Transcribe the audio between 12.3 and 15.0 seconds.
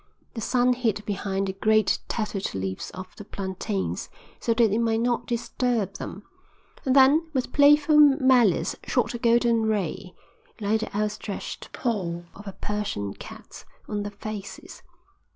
of a Persian cat, on their faces.